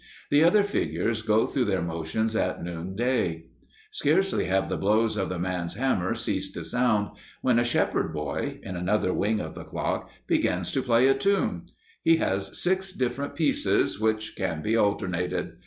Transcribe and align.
The 0.31 0.43
other 0.43 0.63
figures 0.63 1.21
go 1.21 1.45
through 1.45 1.65
their 1.65 1.83
motions 1.83 2.35
at 2.35 2.63
noonday. 2.63 3.45
Scarcely 3.91 4.45
have 4.45 4.67
the 4.67 4.75
blows 4.75 5.15
of 5.15 5.29
the 5.29 5.37
man's 5.37 5.75
hammer 5.75 6.15
ceased 6.15 6.55
to 6.55 6.63
sound, 6.63 7.15
when 7.43 7.59
a 7.59 7.63
shepherd 7.63 8.11
boy, 8.11 8.59
in 8.63 8.75
another 8.75 9.13
wing 9.13 9.39
of 9.39 9.53
the 9.53 9.63
clock, 9.63 10.09
begins 10.25 10.71
to 10.71 10.81
play 10.81 11.07
a 11.07 11.13
tune; 11.13 11.67
he 12.01 12.15
has 12.17 12.57
six 12.59 12.91
different 12.91 13.35
pieces, 13.35 13.99
which 13.99 14.35
can 14.35 14.63
be 14.63 14.75
alternated. 14.75 15.57